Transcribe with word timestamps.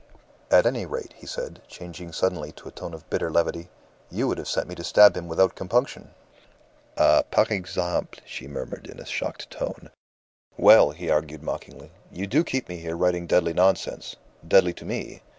"At 0.49 0.65
any 0.65 0.87
rate," 0.87 1.13
he 1.15 1.27
said, 1.27 1.61
changing 1.67 2.11
suddenly 2.11 2.51
to 2.53 2.67
a 2.67 2.71
tone 2.71 2.95
of 2.95 3.07
bitter 3.11 3.29
levity, 3.29 3.69
"you 4.09 4.27
would 4.27 4.39
have 4.39 4.47
sent 4.47 4.67
me 4.67 4.73
to 4.73 4.83
stab 4.83 5.15
him 5.15 5.27
without 5.27 5.53
compunction." 5.53 6.09
"Ah, 6.97 7.21
par 7.29 7.45
exemple!" 7.51 8.19
she 8.25 8.47
murmured 8.47 8.87
in 8.87 8.99
a 8.99 9.05
shocked 9.05 9.51
tone. 9.51 9.91
"Well," 10.57 10.89
he 10.89 11.11
argued, 11.11 11.43
mockingly, 11.43 11.91
"you 12.11 12.25
do 12.25 12.43
keep 12.43 12.67
me 12.67 12.77
here 12.77 12.97
writing 12.97 13.27
deadly 13.27 13.53
nonsense. 13.53 14.15
Deadly 14.47 14.73
to 14.73 14.85
me! 14.85 15.21